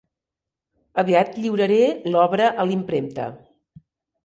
Aviat 1.03 1.37
lliuraré 1.43 1.79
l'obra 2.17 2.49
a 2.55 2.67
la 2.71 2.77
impremta. 2.79 3.31